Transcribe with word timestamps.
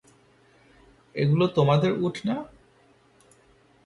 এগুলো 1.15 1.45
তোমাদের 1.47 1.91
উট 2.01 2.15
না? 2.25 2.35